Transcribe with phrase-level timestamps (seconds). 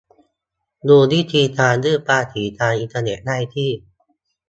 [0.87, 3.69] ดูวิธีการยื่นภาษีทางอินเทอร์เน็ตได้ที่